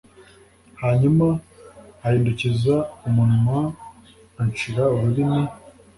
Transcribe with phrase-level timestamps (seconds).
[0.81, 1.27] Hanyuma
[2.05, 2.75] ahindukiza
[3.07, 3.59] umunwa
[4.41, 5.41] anshira ururimi